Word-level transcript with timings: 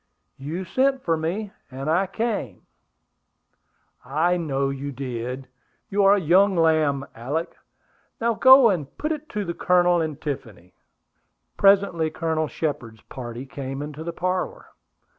"You 0.39 0.65
sent 0.65 1.03
for 1.03 1.15
me, 1.15 1.51
and 1.69 1.87
I 1.87 2.07
came." 2.07 2.63
"I 4.03 4.35
know 4.35 4.71
you 4.71 4.91
did. 4.91 5.47
You 5.89 6.03
are 6.05 6.15
a 6.15 6.19
young 6.19 6.55
lamb, 6.55 7.05
Alick. 7.13 7.55
Now 8.19 8.33
go 8.33 8.71
and 8.71 8.97
put 8.97 9.11
it 9.11 9.29
to 9.29 9.45
the 9.45 9.53
Colonel 9.53 10.01
and 10.01 10.19
Tiffany." 10.19 10.73
Presently 11.55 12.09
Colonel 12.09 12.47
Shepard's 12.47 13.01
party 13.09 13.45
came 13.45 13.83
into 13.83 14.03
the 14.03 14.11
parlor. 14.11 14.69